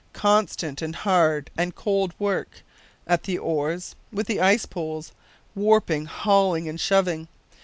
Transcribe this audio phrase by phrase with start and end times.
[0.13, 2.63] Constant, and hard, and cold work
[3.05, 5.11] at the oars, with the ice poles
[5.53, 7.27] warping, hauling, and shoving.